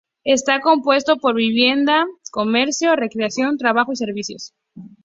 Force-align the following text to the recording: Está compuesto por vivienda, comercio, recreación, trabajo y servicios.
Está 0.23 0.61
compuesto 0.61 1.17
por 1.17 1.35
vivienda, 1.35 2.07
comercio, 2.31 2.95
recreación, 2.95 3.59
trabajo 3.59 3.91
y 3.93 3.97
servicios. 3.97 4.55